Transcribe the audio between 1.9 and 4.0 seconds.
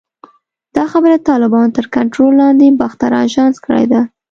کنټرول لاندې باختر اژانس کړې